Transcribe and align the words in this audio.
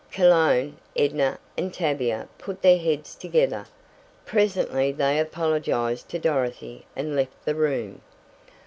Cologne, 0.11 0.77
Edna, 0.95 1.37
and 1.55 1.71
Tavia 1.71 2.27
put 2.39 2.63
their 2.63 2.79
heads 2.79 3.13
together. 3.13 3.67
Presently 4.25 4.91
they 4.91 5.19
apologized 5.19 6.09
to 6.09 6.17
Dorothy 6.17 6.87
and 6.95 7.15
left 7.15 7.45
the 7.45 7.53
room. 7.53 8.01